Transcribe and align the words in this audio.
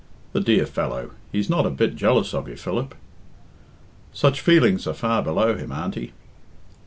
"The 0.33 0.41
dear 0.41 0.65
fellow! 0.65 1.11
He's 1.31 1.47
not 1.47 1.67
a 1.67 1.69
bit 1.69 1.95
jealous 1.95 2.33
of 2.33 2.47
you, 2.49 2.55
Philip." 2.55 2.95
"Such 4.11 4.41
feelings 4.41 4.87
are 4.87 4.95
far 4.95 5.21
below 5.21 5.55
him, 5.55 5.71
Auntie." 5.71 6.13